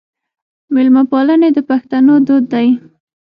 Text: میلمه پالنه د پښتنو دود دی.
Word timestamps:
میلمه 0.73 1.03
پالنه 1.11 1.49
د 1.55 1.57
پښتنو 1.69 2.13
دود 2.27 2.43
دی. 2.53 2.67